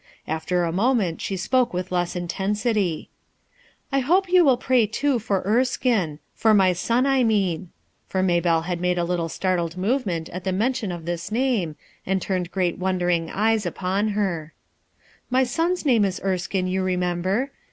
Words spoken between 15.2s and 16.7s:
"My son's name is Erskine,